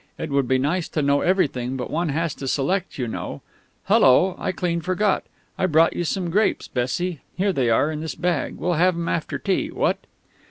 It 0.17 0.31
would 0.31 0.47
be 0.47 0.57
nice 0.57 0.89
to 0.89 1.03
know 1.03 1.21
everything, 1.21 1.77
but 1.77 1.91
one 1.91 2.09
has 2.09 2.33
to 2.33 2.47
select, 2.47 2.97
you 2.97 3.07
know. 3.07 3.43
Hallo, 3.83 4.35
I 4.39 4.51
clean 4.51 4.81
forgot; 4.81 5.25
I 5.59 5.67
brought 5.67 5.95
you 5.95 6.03
some 6.05 6.31
grapes, 6.31 6.67
Bessie; 6.67 7.21
here 7.37 7.53
they 7.53 7.69
are, 7.69 7.91
in 7.91 7.99
this 8.01 8.15
bag; 8.15 8.55
we'll 8.57 8.73
have 8.73 8.95
'em 8.95 9.07
after 9.07 9.37
tea, 9.37 9.69
what?" 9.69 9.99